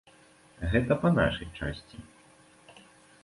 Гэта 0.75 0.97
па 1.03 1.11
нашай 1.17 1.47
часці. 1.59 1.97